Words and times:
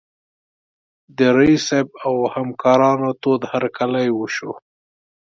د 1.17 1.19
رییس 1.37 1.61
صیب 1.69 1.87
او 2.05 2.15
همکارانو 2.35 3.09
تود 3.21 3.41
هرکلی 3.51 4.07
وشو. 4.13 4.51